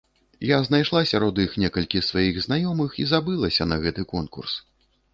Я 0.51 0.57
знайшла 0.67 1.01
сярод 1.11 1.43
іх 1.45 1.53
некалькі 1.65 2.03
сваіх 2.09 2.41
знаёмых 2.49 2.99
і 3.05 3.09
забылася 3.15 3.63
на 3.71 3.83
гэты 3.89 4.11
конкурс. 4.17 4.53